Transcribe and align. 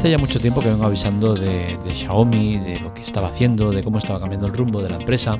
hace 0.00 0.10
ya 0.10 0.16
mucho 0.16 0.40
tiempo 0.40 0.62
que 0.62 0.70
vengo 0.70 0.86
avisando 0.86 1.34
de, 1.34 1.76
Xiaomi, 1.92 2.56
de 2.56 2.80
lo 2.80 2.94
que 2.94 3.02
estaba 3.02 3.28
haciendo, 3.28 3.70
de 3.70 3.82
cómo 3.82 3.98
estaba 3.98 4.18
cambiando 4.18 4.46
el 4.46 4.54
rumbo 4.54 4.80
de 4.80 4.88
la 4.88 4.96
empresa, 4.96 5.38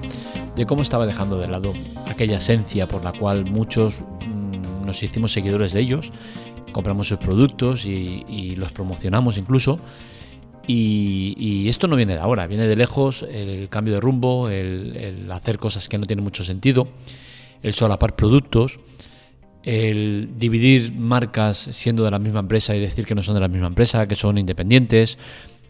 de 0.54 0.66
cómo 0.66 0.82
estaba 0.82 1.06
dejando 1.06 1.38
de 1.38 1.48
lado 1.48 1.72
aquella 2.06 2.36
esencia 2.36 2.86
por 2.86 3.02
la 3.02 3.12
cual 3.12 3.50
muchos 3.50 3.94
mm, 4.00 4.84
nos 4.84 5.02
hicimos 5.02 5.32
seguidores 5.32 5.72
de 5.72 5.80
ellos, 5.80 6.12
compramos 6.72 7.08
sus 7.08 7.16
productos 7.16 7.86
y, 7.86 8.54
los 8.56 8.70
promocionamos 8.70 9.38
incluso. 9.38 9.80
Y, 10.66 11.66
esto 11.66 11.88
no 11.88 11.96
viene 11.96 12.12
de 12.12 12.20
ahora, 12.20 12.46
viene 12.46 12.66
de 12.66 12.76
lejos 12.76 13.22
el, 13.22 13.70
cambio 13.70 13.94
de 13.94 14.00
rumbo, 14.00 14.50
el, 14.50 15.26
hacer 15.32 15.58
cosas 15.58 15.88
que 15.88 15.96
no 15.96 16.04
tienen 16.04 16.22
mucho 16.22 16.44
sentido, 16.44 16.86
el 17.62 17.72
solapar 17.72 18.14
productos 18.14 18.78
el 19.62 20.30
dividir 20.38 20.94
marcas 20.94 21.58
siendo 21.58 22.04
de 22.04 22.10
la 22.10 22.18
misma 22.18 22.40
empresa 22.40 22.74
y 22.74 22.80
decir 22.80 23.04
que 23.04 23.14
no 23.14 23.22
son 23.22 23.34
de 23.34 23.40
la 23.40 23.48
misma 23.48 23.66
empresa, 23.66 24.06
que 24.06 24.14
son 24.14 24.38
independientes, 24.38 25.18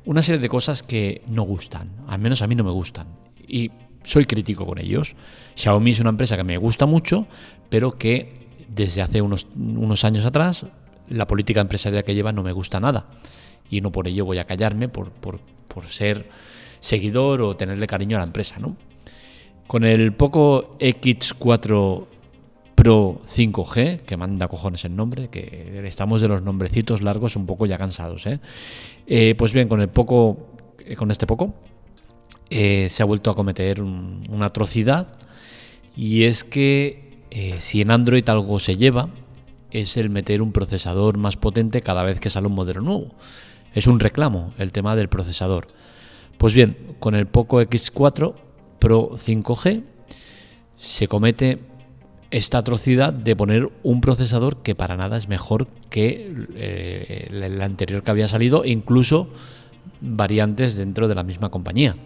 una 0.04 0.22
serie 0.22 0.40
de 0.40 0.48
cosas 0.48 0.82
que 0.82 1.22
no 1.28 1.42
gustan, 1.42 1.90
al 2.08 2.20
menos 2.20 2.42
a 2.42 2.46
mí 2.46 2.54
no 2.54 2.64
me 2.64 2.70
gustan. 2.70 3.06
Y 3.46 3.70
soy 4.02 4.24
crítico 4.24 4.66
con 4.66 4.78
ellos. 4.78 5.14
Xiaomi 5.56 5.90
es 5.90 6.00
una 6.00 6.10
empresa 6.10 6.36
que 6.36 6.44
me 6.44 6.56
gusta 6.56 6.86
mucho, 6.86 7.26
pero 7.68 7.98
que 7.98 8.32
desde 8.68 9.02
hace 9.02 9.20
unos, 9.20 9.46
unos 9.56 10.04
años 10.04 10.24
atrás 10.24 10.66
la 11.08 11.26
política 11.26 11.60
empresarial 11.60 12.04
que 12.04 12.14
lleva 12.14 12.32
no 12.32 12.42
me 12.42 12.52
gusta 12.52 12.80
nada. 12.80 13.06
Y 13.68 13.80
no 13.80 13.90
por 13.90 14.08
ello 14.08 14.24
voy 14.24 14.38
a 14.38 14.44
callarme 14.44 14.88
por, 14.88 15.10
por, 15.10 15.40
por 15.68 15.86
ser 15.86 16.28
seguidor 16.80 17.42
o 17.42 17.56
tenerle 17.56 17.86
cariño 17.86 18.16
a 18.16 18.20
la 18.20 18.26
empresa. 18.26 18.58
¿no? 18.58 18.76
Con 19.66 19.84
el 19.84 20.12
poco 20.12 20.78
X4 20.78 22.06
Pro 22.80 23.20
5G, 23.26 24.00
que 24.06 24.16
manda 24.16 24.48
cojones 24.48 24.86
el 24.86 24.96
nombre, 24.96 25.28
que 25.28 25.82
estamos 25.84 26.22
de 26.22 26.28
los 26.28 26.40
nombrecitos 26.40 27.02
largos 27.02 27.36
un 27.36 27.44
poco 27.44 27.66
ya 27.66 27.76
cansados. 27.76 28.24
¿eh? 28.24 28.40
Eh, 29.06 29.34
pues 29.36 29.52
bien, 29.52 29.68
con 29.68 29.82
el 29.82 29.88
poco, 29.88 30.54
eh, 30.78 30.96
con 30.96 31.10
este 31.10 31.26
poco, 31.26 31.52
se 32.48 32.96
ha 32.98 33.04
vuelto 33.04 33.30
a 33.30 33.36
cometer 33.36 33.82
una 33.82 34.46
atrocidad 34.46 35.12
y 35.94 36.22
es 36.22 36.42
que 36.42 37.20
si 37.58 37.82
en 37.82 37.90
Android 37.90 38.26
algo 38.30 38.58
se 38.58 38.78
lleva 38.78 39.10
es 39.70 39.98
el 39.98 40.08
meter 40.08 40.40
un 40.40 40.52
procesador 40.52 41.18
más 41.18 41.36
potente 41.36 41.82
cada 41.82 42.02
vez 42.02 42.18
que 42.18 42.30
sale 42.30 42.46
un 42.46 42.54
modelo 42.54 42.80
nuevo. 42.80 43.08
Es 43.74 43.88
un 43.88 44.00
reclamo 44.00 44.54
el 44.56 44.72
tema 44.72 44.96
del 44.96 45.10
procesador. 45.10 45.66
Pues 46.38 46.54
bien, 46.54 46.78
con 46.98 47.14
el 47.14 47.26
Poco 47.26 47.60
X4 47.60 48.32
Pro 48.78 49.10
5G 49.10 49.82
se 50.78 51.08
comete 51.08 51.69
esta 52.30 52.58
atrocidad 52.58 53.12
de 53.12 53.34
poner 53.34 53.68
un 53.82 54.00
procesador 54.00 54.58
que 54.58 54.74
para 54.74 54.96
nada 54.96 55.16
es 55.16 55.28
mejor 55.28 55.66
que 55.90 56.32
eh, 56.54 57.28
el 57.30 57.60
anterior 57.60 58.02
que 58.02 58.10
había 58.10 58.28
salido, 58.28 58.64
incluso 58.64 59.28
variantes 60.00 60.76
dentro 60.76 61.08
de 61.08 61.14
la 61.14 61.22
misma 61.22 61.50
compañía. 61.50 61.96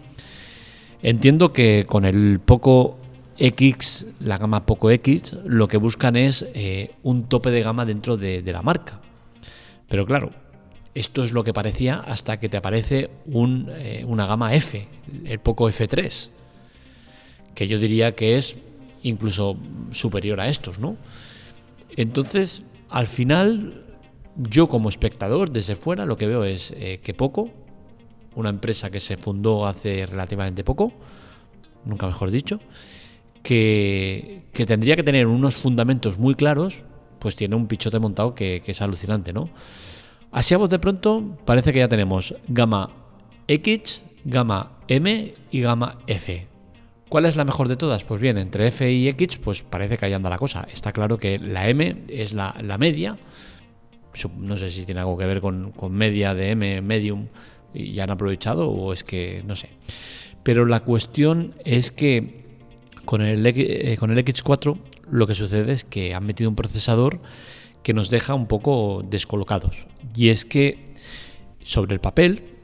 Entiendo 1.01 1.53
que 1.53 1.85
con 1.87 2.05
el 2.05 2.39
Poco 2.39 2.97
X, 3.37 4.07
la 4.19 4.37
gama 4.37 4.65
Poco 4.65 4.89
X, 4.89 5.35
lo 5.45 5.67
que 5.67 5.77
buscan 5.77 6.15
es 6.15 6.45
eh, 6.53 6.95
un 7.03 7.25
tope 7.25 7.51
de 7.51 7.61
gama 7.61 7.85
dentro 7.85 8.17
de, 8.17 8.41
la 8.45 8.63
marca. 8.63 8.99
Pero 9.87 10.05
claro, 10.05 10.31
esto 10.95 11.23
es 11.23 11.31
lo 11.31 11.43
que 11.43 11.53
parecía 11.53 11.97
hasta 11.99 12.39
que 12.39 12.49
te 12.49 12.57
aparece 12.57 13.11
un, 13.27 13.67
eh, 13.69 14.03
una 14.07 14.25
gama 14.25 14.55
F, 14.55 14.87
el 15.25 15.39
Poco 15.39 15.69
F3, 15.69 16.29
que 17.53 17.67
yo 17.67 17.77
diría 17.77 18.15
que 18.15 18.37
es 18.37 18.57
incluso 19.05 19.55
superior 19.91 20.41
a 20.41 20.47
estos, 20.47 20.79
¿no? 20.79 20.97
Entonces, 21.95 22.63
al 22.89 23.05
final, 23.05 23.83
yo 24.35 24.67
como 24.67 24.89
espectador 24.89 25.51
desde 25.51 25.75
fuera 25.75 26.05
lo 26.05 26.17
que 26.17 26.27
veo 26.27 26.43
es 26.43 26.73
eh, 26.75 26.99
que 27.03 27.13
poco, 27.13 27.51
una 28.35 28.49
empresa 28.49 28.89
que 28.89 28.99
se 28.99 29.15
fundó 29.15 29.67
hace 29.67 30.05
relativamente 30.05 30.63
poco, 30.63 30.91
nunca 31.85 32.07
mejor 32.07 32.31
dicho, 32.31 32.59
que, 33.43 34.41
tendría 34.51 34.95
que 34.95 35.03
tener 35.03 35.27
unos 35.27 35.55
fundamentos 35.55 36.17
muy 36.17 36.33
claros, 36.33 36.83
pues 37.19 37.35
tiene 37.35 37.55
un 37.55 37.67
pichote 37.67 37.99
montado 37.99 38.33
que, 38.33 38.61
que 38.65 38.71
es 38.71 38.81
alucinante, 38.81 39.33
¿no? 39.33 39.49
Así 40.31 40.53
a 40.53 40.57
voz 40.57 40.69
de 40.69 40.79
pronto 40.79 41.37
parece 41.45 41.71
que 41.71 41.79
ya 41.79 41.87
tenemos 41.87 42.33
gama 42.47 42.89
X, 43.47 44.03
gama 44.25 44.79
M 44.87 45.33
y 45.51 45.61
gama 45.61 45.99
F. 46.07 46.54
¿Cuál 47.09 47.25
es 47.25 47.35
la 47.35 47.45
mejor 47.45 47.67
de 47.67 47.77
todas? 47.77 48.03
Pues 48.03 48.19
bien, 48.19 48.37
entre 48.37 48.67
F 48.67 48.91
y 48.91 49.07
X, 49.09 49.37
pues 49.37 49.61
parece 49.61 49.97
que 49.97 50.05
ahí 50.05 50.13
anda 50.13 50.29
la 50.29 50.39
cosa. 50.39 50.67
Está 50.71 50.91
claro 50.91 51.17
que 51.17 51.37
la 51.37 51.69
M 51.69 52.03
es 52.07 52.33
la, 52.33 52.53
media. 52.79 53.17
No 54.37 54.57
sé 54.57 54.71
si 54.71 54.85
tiene 54.85 55.01
algo 55.01 55.17
que 55.17 55.25
ver 55.25 55.41
con, 55.41 55.73
media 55.91 56.33
de 56.33 56.51
M, 56.51 56.81
medium, 56.81 57.27
y 57.73 57.99
han 57.99 58.09
aprovechado, 58.09 58.69
o 58.69 58.91
es 58.91 59.03
que 59.03 59.43
no 59.45 59.55
sé. 59.55 59.69
Pero 60.41 60.65
la 60.65 60.79
cuestión 60.79 61.53
es 61.63 61.91
que 61.91 62.45
con 63.05 63.21
el, 63.21 63.45
eh, 63.45 63.97
con 63.99 64.11
el 64.11 64.17
X4 64.25 64.77
lo 65.11 65.27
que 65.27 65.35
sucede 65.35 65.73
es 65.73 65.83
que 65.83 66.15
han 66.15 66.25
metido 66.25 66.49
un 66.49 66.55
procesador 66.55 67.19
que 67.83 67.93
nos 67.93 68.09
deja 68.09 68.33
un 68.33 68.47
poco 68.47 69.03
descolocados. 69.07 69.85
Y 70.15 70.29
es 70.29 70.43
que 70.43 70.95
sobre 71.63 71.93
el 71.93 71.99
papel 71.99 72.54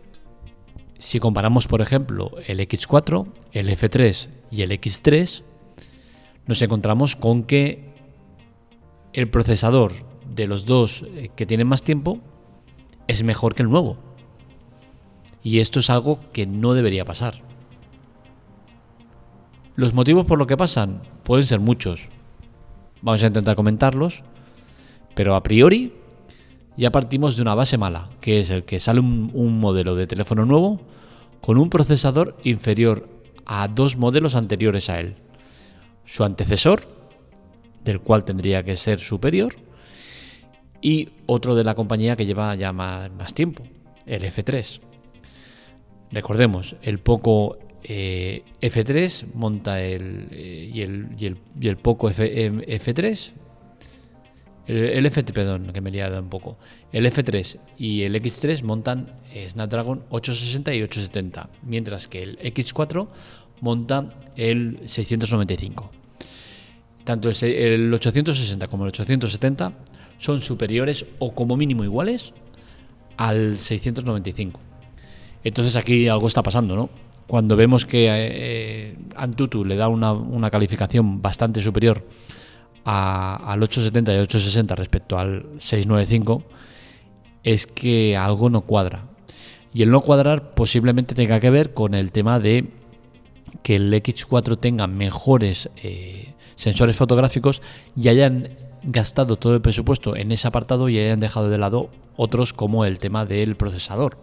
si 1.01 1.19
comparamos, 1.19 1.65
por 1.65 1.81
ejemplo, 1.81 2.31
el 2.45 2.59
X4, 2.59 3.25
el 3.53 3.69
F3 3.69 4.27
y 4.51 4.61
el 4.61 4.69
X3, 4.69 5.41
nos 6.45 6.61
encontramos 6.61 7.15
con 7.15 7.43
que 7.43 7.89
el 9.11 9.27
procesador 9.27 9.93
de 10.29 10.45
los 10.45 10.67
dos 10.67 11.03
eh, 11.15 11.31
que 11.35 11.47
tienen 11.47 11.65
más 11.65 11.81
tiempo 11.81 12.19
es 13.07 13.23
mejor 13.23 13.55
que 13.55 13.63
el 13.63 13.69
nuevo. 13.69 13.97
Y 15.41 15.57
esto 15.57 15.79
es 15.79 15.89
algo 15.89 16.19
que 16.33 16.45
no 16.45 16.75
debería 16.75 17.03
pasar. 17.03 17.41
Los 19.75 19.95
motivos 19.95 20.27
por 20.27 20.37
lo 20.37 20.45
que 20.45 20.55
pasan 20.55 21.01
pueden 21.23 21.47
ser 21.47 21.59
muchos. 21.59 22.09
Vamos 23.01 23.23
a 23.23 23.27
intentar 23.27 23.55
comentarlos. 23.55 24.21
Pero 25.15 25.33
a 25.33 25.41
priori 25.41 25.93
ya 26.77 26.91
partimos 26.91 27.35
de 27.35 27.41
una 27.41 27.55
base 27.55 27.77
mala, 27.77 28.09
que 28.21 28.39
es 28.39 28.49
el 28.49 28.63
que 28.63 28.79
sale 28.79 28.99
un, 28.99 29.59
modelo 29.59 29.95
de 29.95 30.07
teléfono 30.07 30.45
nuevo 30.45 30.79
con 31.41 31.57
un 31.57 31.69
procesador 31.69 32.37
inferior 32.43 33.09
a 33.45 33.67
dos 33.67 33.97
modelos 33.97 34.35
anteriores 34.35 34.89
a 34.89 34.99
él. 34.99 35.15
Su 36.05 36.23
antecesor, 36.23 36.81
del 37.83 37.99
cual 37.99 38.23
tendría 38.23 38.63
que 38.63 38.75
ser 38.75 38.99
superior, 38.99 39.55
y 40.81 41.09
otro 41.25 41.55
de 41.55 41.63
la 41.63 41.75
compañía 41.75 42.15
que 42.15 42.25
lleva 42.25 42.55
ya 42.55 42.71
más, 42.71 43.33
tiempo, 43.33 43.63
el 44.05 44.23
F3. 44.23 44.79
Recordemos, 46.11 46.75
el 46.81 46.99
Poco 46.99 47.57
eh, 47.83 48.43
F3 48.61 49.33
monta 49.33 49.81
el, 49.81 50.27
eh, 50.31 50.71
y, 50.73 50.81
el, 50.81 51.09
y, 51.17 51.67
el, 51.67 51.77
Poco 51.77 52.09
F3 52.09 53.31
el, 54.67 55.05
F3, 55.05 55.33
perdón, 55.33 55.71
que 55.73 55.81
me 55.81 55.89
he 55.89 55.93
liado 55.93 56.19
un 56.19 56.29
poco. 56.29 56.57
El 56.91 57.05
F3 57.05 57.57
y 57.77 58.03
el 58.03 58.15
X3 58.15 58.63
montan 58.63 59.07
Snapdragon 59.49 60.03
860 60.09 60.73
y 60.75 60.83
870, 60.83 61.49
mientras 61.63 62.07
que 62.07 62.23
el 62.23 62.39
X4 62.39 63.07
monta 63.61 64.09
el 64.35 64.79
695. 64.85 65.91
Tanto 67.03 67.29
el 67.29 67.93
860 67.93 68.67
como 68.67 68.83
el 68.83 68.89
870 68.89 69.73
son 70.19 70.41
superiores 70.41 71.05
o 71.19 71.33
como 71.33 71.57
mínimo 71.57 71.83
iguales 71.83 72.33
al 73.17 73.57
695. 73.57 74.59
Entonces 75.43 75.75
aquí 75.75 76.07
algo 76.07 76.27
está 76.27 76.43
pasando, 76.43 76.75
¿no? 76.75 76.89
Cuando 77.25 77.55
vemos 77.55 77.85
que 77.85 78.07
eh, 78.09 78.95
Antutu 79.15 79.65
le 79.65 79.75
da 79.75 79.87
una 79.87 80.49
calificación 80.51 81.21
bastante 81.21 81.61
superior 81.61 82.05
al 82.83 83.61
870 83.61 84.13
y 84.13 84.17
860 84.17 84.75
respecto 84.75 85.19
al 85.19 85.45
695 85.59 86.43
es 87.43 87.67
que 87.67 88.17
algo 88.17 88.49
no 88.49 88.61
cuadra. 88.61 89.05
Y 89.73 89.83
el 89.83 89.91
no 89.91 90.01
cuadrar 90.01 90.53
posiblemente 90.53 91.15
tenga 91.15 91.39
que 91.39 91.49
ver 91.49 91.73
con 91.73 91.93
el 91.93 92.11
tema 92.11 92.39
de 92.39 92.69
que 93.63 93.75
el 93.75 93.93
X4 93.93 94.57
tenga 94.57 94.87
mejores 94.87 95.69
eh, 95.77 96.33
sensores 96.55 96.95
fotográficos 96.95 97.61
y 97.95 98.09
hayan 98.09 98.49
gastado 98.83 99.37
todo 99.37 99.55
el 99.55 99.61
presupuesto 99.61 100.15
en 100.15 100.31
ese 100.31 100.47
apartado 100.47 100.89
y 100.89 100.97
hayan 100.97 101.19
dejado 101.19 101.49
de 101.49 101.57
lado 101.57 101.89
otros 102.15 102.53
como 102.53 102.85
el 102.85 102.99
tema 102.99 103.25
del 103.25 103.55
procesador. 103.55 104.17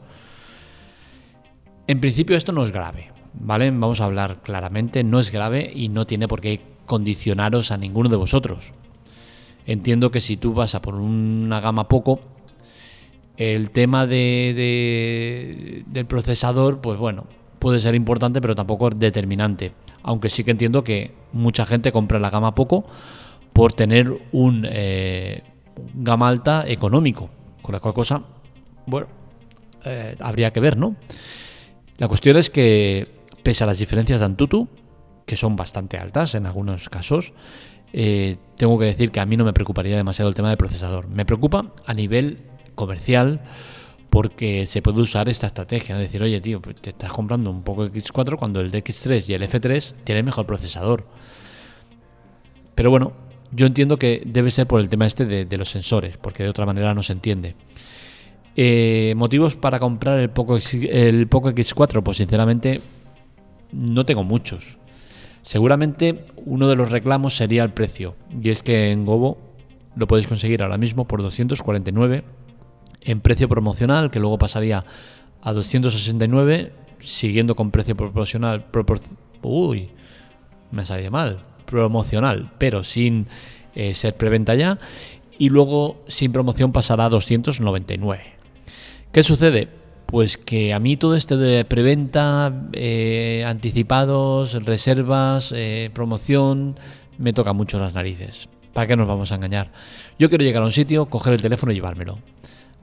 En 1.87 2.01
principio 2.01 2.37
esto 2.37 2.53
no 2.53 2.65
es 2.65 2.71
grave, 2.71 3.13
¿vale? 3.33 3.71
Vamos 3.71 4.01
a 4.01 4.05
hablar 4.05 4.41
claramente, 4.43 5.05
no 5.05 5.19
es 5.19 5.31
grave 5.31 5.71
y 5.75 5.89
no 5.89 6.07
tiene 6.07 6.29
por 6.29 6.41
qué 6.41 6.61
condicionaros 6.89 7.71
a 7.71 7.77
ninguno 7.77 8.09
de 8.09 8.17
vosotros. 8.17 8.73
Entiendo 9.67 10.11
que 10.11 10.21
si 10.21 10.37
tú 10.37 10.55
vas 10.55 10.75
a 10.75 10.83
por 10.83 10.97
una 10.97 11.61
gama 11.61 11.87
poco, 11.87 12.19
el 13.37 13.71
tema 13.71 14.07
de, 14.07 15.85
del 15.87 16.07
procesador, 16.07 16.81
pues 16.81 16.99
bueno, 16.99 17.27
puede 17.61 17.81
ser 17.81 17.95
importante, 17.95 18.41
pero 18.41 18.57
tampoco 18.57 18.91
determinante. 18.91 19.73
Aunque 20.03 20.29
sí 20.31 20.43
que 20.43 20.51
entiendo 20.51 20.83
que 20.83 21.15
mucha 21.33 21.67
gente 21.67 21.93
compra 21.93 22.19
la 22.19 22.31
gama 22.31 22.55
poco 22.55 22.87
por 23.53 23.73
tener 23.75 24.13
un 24.33 24.67
eh, 24.69 25.43
gama 25.95 26.29
alta 26.29 26.65
económico. 26.67 27.31
Con 27.63 27.75
la 27.75 27.81
cual 27.81 27.95
cosa, 27.95 28.23
bueno, 28.87 29.07
eh, 29.85 30.17
habría 30.19 30.51
que 30.51 30.61
ver, 30.61 30.77
¿no? 30.77 30.97
La 31.99 32.09
cuestión 32.09 32.37
es 32.37 32.49
que, 32.49 33.07
pese 33.43 33.65
a 33.65 33.67
las 33.67 33.79
diferencias 33.79 34.21
de 34.21 34.27
Antutu, 34.27 34.69
que 35.29 35.37
son 35.37 35.55
bastante 35.55 35.99
altas 35.99 36.35
en 36.35 36.47
algunos 36.47 36.89
casos, 36.89 37.33
eh, 37.93 38.37
tengo 38.57 38.79
que 38.79 38.87
decir 38.87 39.11
que 39.11 39.21
a 39.21 39.27
mí 39.27 39.37
no 39.37 39.45
me 39.45 39.53
preocuparía 39.53 39.97
demasiado 39.97 40.29
el 40.29 40.35
tema 40.35 40.49
del 40.49 40.57
procesador. 40.57 41.07
Me 41.07 41.25
preocupa 41.25 41.73
a 41.87 41.95
nivel 41.95 42.39
comercial 42.75 43.43
porque 44.11 44.65
se 44.65 44.81
puede 44.81 45.01
usar 45.03 45.29
esta 45.29 45.47
estrategia, 45.47 45.97
de 45.97 46.03
decir, 46.03 46.23
oye 46.23 46.41
tío, 46.41 46.61
te 46.61 46.91
estás 46.91 47.13
comprando 47.13 47.51
un 47.51 47.63
poco 47.63 47.85
X4 47.85 48.37
cuando 48.39 48.61
el 48.61 48.73
DX3 48.73 49.29
y 49.29 49.35
el 49.35 49.43
F3 49.43 49.95
tienen 50.03 50.25
mejor 50.25 50.47
procesador. 50.47 51.07
Pero 52.75 52.91
bueno, 52.91 53.13
yo 53.53 53.67
entiendo 53.67 53.99
que 53.99 54.23
debe 54.25 54.51
ser 54.51 54.67
por 54.67 54.81
el 54.81 54.89
tema 54.89 55.05
este 55.05 55.27
de, 55.27 55.57
los 55.59 55.69
sensores, 55.69 56.17
porque 56.17 56.43
de 56.43 56.49
otra 56.49 56.65
manera 56.65 56.95
no 56.95 57.03
se 57.03 57.13
entiende. 57.13 57.55
Eh, 58.57 59.13
¿Motivos 59.15 59.57
para 59.57 59.79
comprar 59.79 60.19
el 60.19 60.31
Poco, 60.31 60.57
el 60.57 61.27
Poco 61.29 61.51
X4? 61.51 62.03
Pues 62.03 62.17
sinceramente 62.17 62.81
no 63.73 64.07
tengo 64.07 64.25
muchos. 64.25 64.79
Seguramente 65.49 66.27
uno 66.45 66.69
de 66.69 66.77
los 66.77 66.91
reclamos 66.91 67.35
sería 67.35 67.65
el 67.65 67.71
precio, 67.71 68.15
y 68.39 68.51
es 68.51 68.63
que 68.63 68.91
en 68.91 69.07
Gobo 69.07 69.39
lo 69.97 70.07
podéis 70.07 70.27
conseguir 70.27 70.63
ahora 70.63 70.77
mismo 70.77 71.07
por 71.07 71.23
249 71.23 72.23
en 73.01 73.21
precio 73.21 73.49
promocional, 73.49 74.11
que 74.11 74.21
luego 74.21 74.37
pasaría 74.37 74.85
a 75.41 75.53
269, 75.55 76.75
siguiendo 76.99 77.55
con 77.55 77.71
precio 77.71 77.97
proporcional. 77.97 78.67
uy, 79.41 79.89
me 80.71 80.85
salido 80.85 81.11
mal. 81.11 81.39
Promocional, 81.65 82.51
pero 82.59 82.85
sin 82.85 83.27
eh, 83.75 83.95
ser 83.95 84.17
preventa 84.17 84.55
ya. 84.55 84.79
Y 85.39 85.49
luego 85.49 86.05
sin 86.09 86.31
promoción 86.31 86.73
pasará 86.73 87.07
a 87.07 87.09
299. 87.09 88.23
¿Qué 89.13 89.23
sucede? 89.23 89.78
Pues 90.11 90.39
que 90.39 90.73
a 90.73 90.79
mí 90.79 90.97
todo 90.97 91.15
este 91.15 91.37
de 91.37 91.67
preventa, 91.67 92.51
eh, 92.73 93.45
anticipados, 93.47 94.55
reservas, 94.65 95.53
eh, 95.55 95.91
promoción, 95.93 96.77
me 97.19 97.35
toca 97.35 97.53
mucho 97.53 97.79
las 97.79 97.93
narices. 97.93 98.49
¿Para 98.73 98.87
qué 98.87 98.97
nos 98.97 99.07
vamos 99.07 99.33
a 99.33 99.35
engañar? 99.35 99.71
Yo 100.19 100.31
quiero 100.31 100.45
llegar 100.45 100.63
a 100.63 100.65
un 100.65 100.73
sitio, 100.73 101.05
coger 101.11 101.35
el 101.35 101.43
teléfono 101.43 101.73
y 101.73 101.75
llevármelo. 101.75 102.21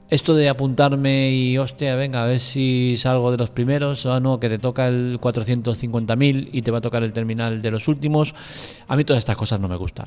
Esto 0.08 0.36
de 0.36 0.48
apuntarme 0.48 1.32
y, 1.32 1.58
hostia, 1.58 1.96
venga, 1.96 2.22
a 2.22 2.26
ver 2.26 2.38
si 2.38 2.96
salgo 2.96 3.32
de 3.32 3.38
los 3.38 3.50
primeros, 3.50 4.06
o 4.06 4.20
no, 4.20 4.38
que 4.38 4.48
te 4.48 4.60
toca 4.60 4.86
el 4.86 5.18
450.000 5.20 6.50
y 6.52 6.62
te 6.62 6.70
va 6.70 6.78
a 6.78 6.80
tocar 6.80 7.02
el 7.02 7.12
terminal 7.12 7.60
de 7.60 7.72
los 7.72 7.88
últimos, 7.88 8.36
a 8.86 8.94
mí 8.94 9.02
todas 9.02 9.18
estas 9.18 9.36
cosas 9.36 9.58
no 9.58 9.66
me 9.66 9.74
gustan. 9.74 10.06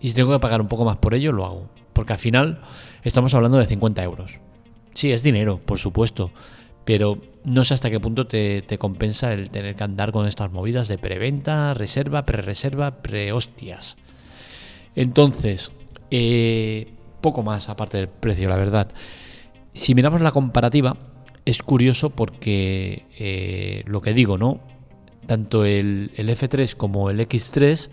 Y 0.00 0.08
si 0.08 0.14
tengo 0.14 0.32
que 0.32 0.40
pagar 0.40 0.60
un 0.60 0.66
poco 0.66 0.84
más 0.84 0.98
por 0.98 1.14
ello, 1.14 1.30
lo 1.30 1.46
hago. 1.46 1.70
Porque 1.92 2.14
al 2.14 2.18
final 2.18 2.60
estamos 3.04 3.32
hablando 3.34 3.58
de 3.58 3.66
50 3.66 4.02
euros. 4.02 4.40
Sí, 4.98 5.12
es 5.12 5.22
dinero, 5.22 5.60
por 5.64 5.78
supuesto, 5.78 6.32
pero 6.84 7.18
no 7.44 7.62
sé 7.62 7.72
hasta 7.72 7.88
qué 7.88 8.00
punto 8.00 8.26
te, 8.26 8.64
compensa 8.80 9.32
el 9.32 9.48
tener 9.48 9.76
que 9.76 9.84
andar 9.84 10.10
con 10.10 10.26
estas 10.26 10.50
movidas 10.50 10.88
de 10.88 10.98
preventa, 10.98 11.72
reserva, 11.72 12.26
pre-reserva, 12.26 13.00
pre-hostias. 13.00 13.96
Entonces, 14.96 15.70
eh, 16.10 16.88
poco 17.20 17.44
más 17.44 17.68
aparte 17.68 17.98
del 17.98 18.08
precio, 18.08 18.48
la 18.48 18.56
verdad. 18.56 18.90
Si 19.72 19.94
miramos 19.94 20.20
la 20.20 20.32
comparativa, 20.32 20.96
es 21.44 21.62
curioso 21.62 22.10
porque 22.10 23.04
eh, 23.20 23.84
lo 23.86 24.00
que 24.00 24.14
digo, 24.14 24.36
¿no? 24.36 24.58
Tanto 25.28 25.64
el, 25.64 26.10
F3 26.16 26.74
como 26.74 27.10
el 27.10 27.20
X3 27.20 27.88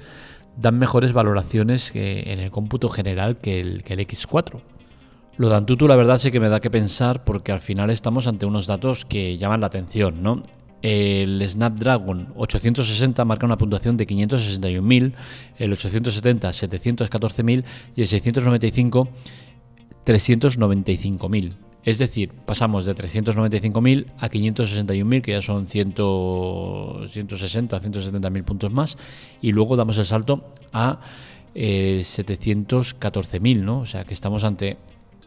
dan 0.58 0.80
mejores 0.80 1.14
valoraciones 1.14 1.92
en 1.94 2.40
el 2.40 2.50
cómputo 2.50 2.90
general 2.90 3.38
que 3.38 3.60
el, 3.60 3.84
que 3.84 3.94
el 3.94 4.00
X4. 4.00 4.60
Lo 5.38 5.50
de 5.50 5.56
Antutu 5.56 5.88
la 5.88 5.98
verdad 5.98 6.18
sí 6.18 6.32
que 6.32 6.40
me 6.40 6.48
da 6.48 6.62
que 6.62 6.70
pensar 6.70 7.26
porque 7.26 7.52
al 7.52 7.60
final 7.60 7.90
estamos 7.90 8.26
ante 8.28 8.46
unos 8.46 8.68
datos 8.68 9.04
que 9.04 9.38
llaman 9.38 9.62
la 9.62 9.68
atención, 9.68 10.24
¿no? 10.24 10.42
El 10.82 11.44
Snapdragon 11.46 12.30
860 12.36 13.26
marca 13.26 13.46
una 13.46 13.58
puntuación 13.58 13.98
de 13.98 14.06
561.000, 14.06 15.14
el 15.58 15.74
870 15.74 16.50
714.000 16.50 17.64
y 17.96 18.02
el 18.02 18.08
695 18.08 19.10
395.000. 20.06 21.54
Es 21.84 21.98
decir, 21.98 22.32
pasamos 22.46 22.86
de 22.86 22.96
395.000 22.96 24.06
a 24.18 24.30
561.000, 24.30 25.22
que 25.22 25.32
ya 25.34 25.42
son 25.42 25.68
100, 25.68 25.96
160, 27.10 27.80
170.000 27.80 28.44
puntos 28.44 28.74
más, 28.74 28.98
y 29.42 29.52
luego 29.52 29.76
damos 29.76 29.98
el 29.98 30.06
salto 30.06 30.54
a 30.72 31.00
eh, 31.54 32.00
714.000, 32.02 33.62
¿no? 33.62 33.80
O 33.80 33.86
sea 33.86 34.04
que 34.04 34.14
estamos 34.14 34.44
ante 34.44 34.78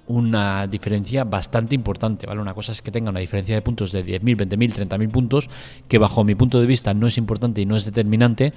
una 0.09 0.67
diferencia 0.67 1.25
bastante 1.25 1.75
importante, 1.75 2.27
¿vale? 2.27 2.41
Una 2.41 2.55
cosa 2.55 2.73
es 2.73 2.83
que 2.83 2.91
tenga 2.91 3.11
una 3.11 3.21
diferencia 3.21 3.55
de 3.55 3.63
puntos 3.63 3.93
de 3.93 4.05
10.000, 4.05 4.49
20.000, 4.49 4.89
30.000 4.89 5.11
puntos, 5.11 5.51
que 5.87 5.99
bajo 5.99 6.25
mi 6.25 6.35
punto 6.35 6.61
de 6.61 6.67
vista 6.67 6.95
no 6.95 7.07
es 7.07 7.19
importante 7.19 7.61
y 7.61 7.67
no 7.67 7.77
es 7.77 7.85
determinante, 7.85 8.53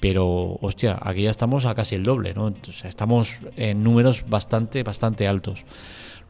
pero, 0.00 0.58
hostia, 0.60 0.98
aquí 1.00 1.22
ya 1.22 1.30
estamos 1.30 1.66
a 1.66 1.74
casi 1.74 1.94
el 1.94 2.04
doble, 2.04 2.34
¿no? 2.34 2.52
estamos 2.84 3.40
en 3.56 3.82
números 3.82 4.24
bastante, 4.28 4.82
bastante 4.82 5.26
altos. 5.26 5.64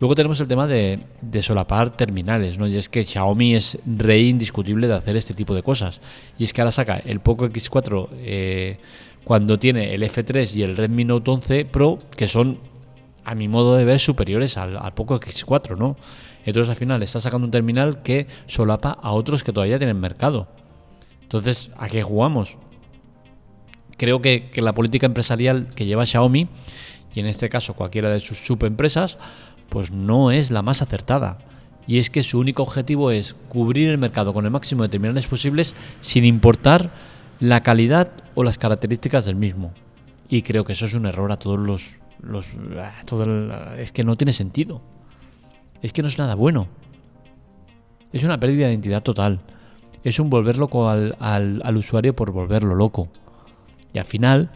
Luego 0.01 0.15
tenemos 0.15 0.41
el 0.41 0.49
tema 0.49 0.67
de, 0.67 0.99
solapar 1.43 1.91
terminales, 1.91 2.59
¿no? 2.59 2.67
Y 2.67 2.77
es 2.77 2.89
que 2.89 3.05
Xiaomi 3.05 3.55
es 3.55 3.79
rey 3.85 4.31
indiscutible 4.31 4.89
de 4.89 4.95
hacer 4.95 5.15
este 5.15 5.35
tipo 5.35 5.55
de 5.55 5.63
cosas. 5.63 6.01
Y 6.39 6.45
es 6.45 6.55
que 6.55 6.63
ahora 6.63 6.73
saca 6.73 6.97
el 6.97 7.21
Poco 7.21 7.47
X4 7.47 8.09
eh, 8.15 8.79
cuando 9.25 9.59
tiene 9.59 9.93
el 9.93 10.03
F3 10.03 10.57
y 10.57 10.63
el 10.63 10.79
Redmi 10.79 11.05
Note 11.05 11.31
11 11.31 11.65
Pro, 11.67 11.99
que 12.17 12.29
son 12.29 12.59
a 13.25 13.35
mi 13.35 13.49
modo 13.49 13.77
de 13.77 13.85
ver, 13.85 14.01
superiores 14.01 14.57
al, 14.57 14.93
Poco 14.95 15.19
X4, 15.21 15.77
¿no? 15.77 15.97
Entonces 16.45 16.71
al 16.71 16.77
final 16.77 17.03
está 17.03 17.21
sacando 17.21 17.45
un 17.45 17.51
terminal 17.51 18.03
que 18.03 18.27
solapa 18.47 18.91
a 18.91 19.13
otros 19.13 19.45
que 19.45 19.53
todavía 19.53 19.79
tienen 19.79 20.01
mercado. 20.01 20.49
Entonces, 21.23 21.71
¿a 21.77 21.89
qué 21.89 22.03
jugamos? 22.03 22.57
Creo 23.97 24.23
que, 24.23 24.51
la 24.57 24.73
política 24.73 25.07
empresarial 25.07 25.69
que 25.75 25.87
lleva 25.87 26.07
Xiaomi, 26.07 26.49
y 27.15 27.21
en 27.21 27.27
este 27.27 27.49
caso 27.49 27.75
cualquiera 27.75 28.09
de 28.11 28.21
sus 28.21 28.39
subempresas, 28.39 29.19
pues 29.69 29.91
no 29.91 30.31
es 30.31 30.51
la 30.51 30.63
más 30.63 30.83
acertada. 30.83 31.39
Y 31.87 31.99
es 31.99 32.11
que 32.11 32.23
su 32.23 32.39
único 32.39 32.63
objetivo 32.63 33.11
es 33.11 33.35
cubrir 33.49 33.91
el 33.91 33.99
mercado 33.99 34.33
con 34.33 34.45
el 34.45 34.51
máximo 34.51 34.83
de 34.83 34.89
terminales 34.89 35.27
posibles 35.27 35.75
sin 36.01 36.25
importar 36.25 36.91
la 37.41 37.63
calidad 37.63 38.13
o 38.35 38.45
las 38.45 38.59
características 38.59 39.25
del 39.25 39.37
mismo. 39.37 39.73
Y 40.29 40.43
creo 40.43 40.65
que 40.65 40.73
eso 40.73 40.87
es 40.87 40.95
un 40.95 41.07
error 41.07 41.33
a 41.33 41.39
todos 41.39 41.59
los, 41.59 42.00
ah, 42.79 43.03
todo 43.07 43.75
es 43.75 43.93
que 43.93 44.05
no 44.05 44.17
tiene 44.17 44.33
sentido. 44.33 44.81
Es 45.83 45.93
que 45.93 46.03
no 46.03 46.09
es 46.09 46.19
nada 46.19 46.35
bueno. 46.35 46.69
Es 48.12 48.25
una 48.25 48.39
pérdida 48.39 48.67
de 48.67 48.73
identidad 48.73 49.03
total. 49.03 49.41
Es 50.03 50.19
un 50.19 50.31
volver 50.31 50.59
loco 50.59 50.89
al, 50.89 51.17
al, 51.21 51.77
usuario 51.77 52.15
por 52.15 52.33
volverlo 52.33 52.75
loco. 52.75 53.09
Y 53.93 53.99
al 53.99 54.05
final 54.05 54.50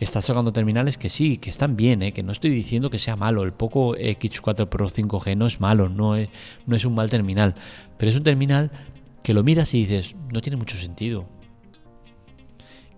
estás 0.00 0.24
sacando 0.26 0.52
terminales 0.52 0.98
que 0.98 1.08
sí, 1.08 1.38
que 1.38 1.50
están 1.50 1.76
bien, 1.76 2.02
¿eh? 2.02 2.12
que 2.12 2.22
no 2.22 2.32
estoy 2.32 2.50
diciendo 2.50 2.90
que 2.90 2.98
sea 2.98 3.16
malo. 3.16 3.42
El 3.42 3.52
Poco 3.52 3.94
X4 3.96 4.68
Pro 4.68 4.88
5G 4.88 5.36
no 5.36 5.46
es 5.46 5.60
malo, 5.60 5.88
no 5.88 6.16
es, 6.16 6.28
no 6.66 6.76
es 6.76 6.84
un 6.84 6.94
mal 6.94 7.10
terminal. 7.10 7.54
Pero 7.96 8.10
es 8.10 8.16
un 8.16 8.24
terminal 8.24 8.70
que 9.22 9.34
lo 9.34 9.42
miras 9.42 9.74
y 9.74 9.80
dices, 9.80 10.14
no 10.32 10.40
tiene 10.40 10.56
mucho 10.56 10.76
sentido. 10.76 11.26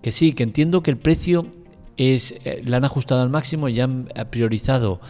Que 0.02 0.12
sí, 0.12 0.32
que 0.32 0.42
entiendo 0.42 0.82
que 0.82 0.90
el 0.90 0.96
precio 0.96 1.46
es, 1.96 2.34
eh, 2.44 2.62
la 2.64 2.78
han 2.78 2.84
ajustado 2.84 3.22
al 3.22 3.30
máximo 3.30 3.68
y 3.68 3.80
han 3.80 4.08
priorizado, 4.30 5.00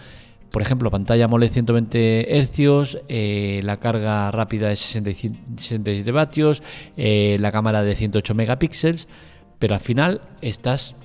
por 0.50 0.62
ejemplo, 0.62 0.90
pantalla 0.90 1.26
AMOLED 1.26 1.50
120 1.50 2.42
Hz, 2.42 2.98
eh, 3.08 3.60
la 3.62 3.78
carga 3.78 4.30
rápida 4.30 4.68
de 4.68 4.76
67 4.76 6.12
vatios, 6.12 6.62
eh, 6.96 7.36
la 7.40 7.52
cámara 7.52 7.82
de 7.82 7.94
108 7.94 8.34
megapíxeles, 8.34 9.08
pero 9.58 9.74
al 9.74 9.80
final 9.80 10.22
estás 10.40 10.96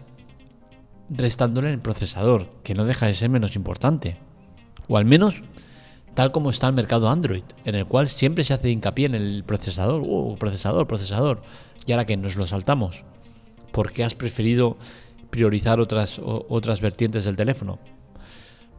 restándole 1.10 1.72
el 1.72 1.80
procesador, 1.80 2.50
que 2.64 2.74
no 2.74 2.86
deja 2.86 3.06
de 3.06 3.14
ser 3.14 3.30
menos 3.30 3.56
importante. 3.56 4.18
O 4.88 4.98
al 4.98 5.06
menos 5.06 5.44
tal 6.16 6.32
como 6.32 6.50
está 6.50 6.68
el 6.68 6.74
mercado 6.74 7.10
Android, 7.10 7.44
en 7.66 7.76
el 7.76 7.86
cual 7.86 8.08
siempre 8.08 8.44
se 8.44 8.54
hace 8.54 8.72
hincapié 8.72 9.06
en 9.06 9.16
el 9.16 9.44
procesador, 9.46 10.02
uh, 10.04 10.36
procesador, 10.40 10.88
procesador, 10.88 11.42
y 11.86 11.92
ahora 11.92 12.06
que 12.06 12.18
nos 12.18 12.36
lo 12.36 12.48
saltamos, 12.48 13.04
porque 13.72 14.04
has 14.04 14.16
preferido 14.16 14.78
priorizar 15.36 15.82
otras, 15.82 16.22
otras 16.24 16.80
vertientes 16.80 17.26
del 17.26 17.36
teléfono? 17.36 17.78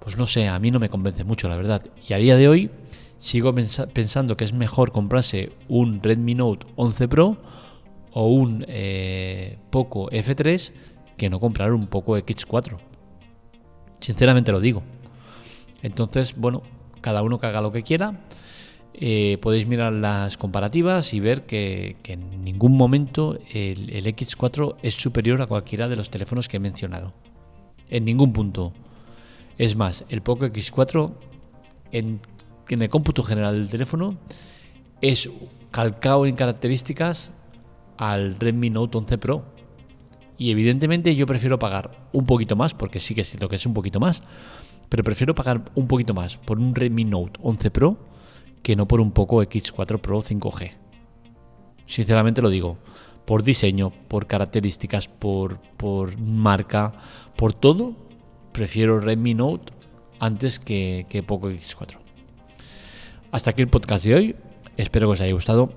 Pues 0.00 0.16
no 0.16 0.24
sé, 0.24 0.48
a 0.48 0.58
mí 0.58 0.70
no 0.70 0.78
me 0.78 0.88
convence 0.88 1.22
mucho, 1.22 1.50
la 1.50 1.56
verdad. 1.56 1.82
Y 2.08 2.14
a 2.14 2.16
día 2.16 2.36
de 2.36 2.48
hoy 2.48 2.70
sigo 3.18 3.54
pensando 3.54 4.38
que 4.38 4.44
es 4.44 4.54
mejor 4.54 4.90
comprarse 4.90 5.52
un 5.68 6.02
Redmi 6.02 6.34
Note 6.34 6.66
11 6.76 7.08
Pro 7.08 7.36
o 8.12 8.28
un 8.28 8.64
eh, 8.68 9.58
Poco 9.68 10.08
F3 10.10 10.72
que 11.18 11.28
no 11.28 11.40
comprar 11.40 11.72
un 11.72 11.88
Poco 11.88 12.16
X4. 12.16 12.78
Sinceramente 14.00 14.50
lo 14.50 14.60
digo. 14.60 14.82
Entonces, 15.82 16.34
bueno, 16.36 16.62
cada 17.02 17.22
uno 17.22 17.38
que 17.38 17.48
haga 17.48 17.60
lo 17.60 17.70
que 17.70 17.82
quiera. 17.82 18.14
Eh, 18.98 19.38
podéis 19.42 19.66
mirar 19.66 19.92
las 19.92 20.38
comparativas 20.38 21.12
y 21.12 21.20
ver 21.20 21.44
que, 21.44 21.96
en 22.04 22.44
ningún 22.44 22.76
momento 22.76 23.38
el, 23.52 24.06
X4 24.06 24.76
es 24.82 24.94
superior 24.94 25.42
a 25.42 25.46
cualquiera 25.46 25.88
de 25.88 25.96
los 25.96 26.10
teléfonos 26.10 26.48
que 26.48 26.56
he 26.56 26.60
mencionado. 26.60 27.12
En 27.90 28.04
ningún 28.04 28.32
punto. 28.32 28.72
Es 29.58 29.76
más, 29.76 30.04
el 30.08 30.22
Poco 30.22 30.46
X4 30.46 31.12
en 31.92 32.20
en 32.74 32.82
el 32.82 32.88
cómputo 32.88 33.22
general 33.22 33.54
del 33.54 33.68
teléfono 33.68 34.16
es 35.00 35.28
calcado 35.70 36.26
en 36.26 36.34
características 36.34 37.32
al 37.96 38.36
Redmi 38.38 38.70
Note 38.70 38.98
11 38.98 39.18
Pro. 39.18 39.44
Y 40.38 40.50
evidentemente 40.50 41.14
yo 41.14 41.26
prefiero 41.26 41.58
pagar 41.58 42.08
un 42.12 42.26
poquito 42.26 42.56
más, 42.56 42.74
porque 42.74 43.00
sí 43.00 43.14
que 43.14 43.22
es 43.22 43.40
lo 43.40 43.48
que 43.48 43.56
es 43.56 43.66
un 43.66 43.74
poquito 43.74 44.00
más, 44.00 44.22
pero 44.88 45.02
prefiero 45.02 45.34
pagar 45.34 45.62
un 45.74 45.86
poquito 45.86 46.12
más 46.12 46.36
por 46.36 46.58
un 46.58 46.74
Redmi 46.74 47.04
Note 47.04 47.38
11 47.42 47.70
Pro 47.70 47.96
que 48.66 48.74
no 48.74 48.88
por 48.88 49.00
un 49.00 49.12
Poco 49.12 49.44
X4 49.44 50.00
Pro 50.00 50.22
5G. 50.22 50.72
Sinceramente 51.86 52.42
lo 52.42 52.50
digo, 52.50 52.78
por 53.24 53.44
diseño, 53.44 53.92
por 54.08 54.26
características, 54.26 55.06
por, 55.06 55.60
por 55.76 56.18
marca, 56.18 56.92
por 57.36 57.52
todo, 57.52 57.94
prefiero 58.50 58.98
Redmi 58.98 59.34
Note 59.34 59.72
antes 60.18 60.58
que, 60.58 61.06
que 61.08 61.22
Poco 61.22 61.48
X4. 61.48 61.96
Hasta 63.30 63.50
aquí 63.50 63.62
el 63.62 63.68
podcast 63.68 64.04
de 64.04 64.14
hoy. 64.16 64.36
Espero 64.76 65.06
que 65.06 65.12
os 65.12 65.20
haya 65.20 65.32
gustado. 65.32 65.68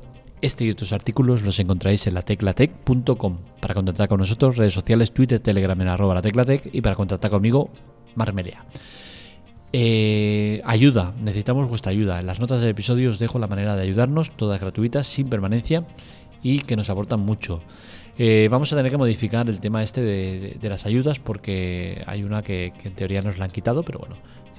Este 0.42 0.66
y 0.66 0.72
otros 0.72 0.92
artículos 0.92 1.44
los 1.44 1.60
encontráis 1.60 2.08
en 2.08 2.16
lateclatec.com. 2.16 3.38
Para 3.60 3.76
contactar 3.76 4.10
con 4.10 4.20
nosotros, 4.20 4.58
redes 4.58 4.74
sociales, 4.74 5.14
Twitter, 5.14 5.40
Telegram 5.40 5.80
en 5.80 5.90
arroba 5.90 6.16
lateclatec 6.16 6.74
y 6.74 6.82
para 6.82 6.96
contactar 6.96 7.30
conmigo, 7.30 7.70
Marmelea. 8.16 8.66
Eh, 9.72 10.62
ayuda, 10.66 11.14
necesitamos 11.22 11.70
vuestra 11.70 11.92
ayuda. 11.92 12.20
En 12.20 12.26
las 12.26 12.40
notas 12.40 12.60
del 12.62 12.70
episodio 12.70 13.10
os 13.10 13.20
dejo 13.20 13.40
la 13.40 13.48
manera 13.48 13.76
de 13.76 13.84
ayudarnos, 13.84 14.32
todas 14.32 14.60
gratuitas, 14.60 15.08
sin 15.08 15.30
permanencia 15.30 15.86
y 16.42 16.60
que 16.62 16.76
nos 16.76 16.90
aportan 16.90 17.20
mucho. 17.20 17.62
Eh, 18.18 18.48
vamos 18.52 18.74
a 18.74 18.76
tener 18.76 18.92
que 18.92 18.98
modificar 18.98 19.48
el 19.48 19.60
tema 19.60 19.82
este 19.82 20.02
de, 20.02 20.70
las 20.70 20.86
ayudas 20.86 21.20
porque 21.20 22.04
hay 22.06 22.24
una 22.24 22.42
que, 22.42 22.74
que, 22.78 22.90
en 22.90 22.96
teoría 22.96 23.22
nos 23.22 23.38
la 23.38 23.46
han 23.46 23.52
quitado, 23.52 23.84
pero 23.84 24.00
bueno, 24.00 24.16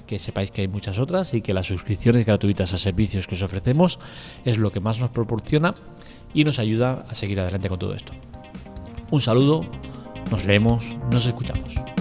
que 0.07 0.19
sepáis 0.19 0.50
que 0.50 0.62
hay 0.62 0.69
muchas 0.69 0.99
otras 0.99 1.35
y 1.35 1.43
que 1.43 1.52
las 1.52 1.67
suscripciones 1.67 2.25
gratuitas 2.25 2.73
a 2.73 2.79
servicios 2.79 3.26
que 3.26 3.35
os 3.35 3.43
ofrecemos 3.43 3.99
es 4.45 4.59
lo 4.59 4.73
que 4.73 4.81
más 4.81 4.99
nos 4.99 5.11
proporciona 5.11 5.75
y 6.33 6.45
nos 6.45 6.59
ayuda 6.59 7.05
a 7.09 7.14
seguir 7.14 7.38
adelante 7.40 7.69
con 7.69 7.79
todo 7.79 7.95
esto. 7.95 8.12
Un 9.11 9.21
saludo, 9.21 9.61
nos 10.31 10.45
leemos, 10.45 10.97
nos 11.12 11.26
escuchamos. 11.26 12.00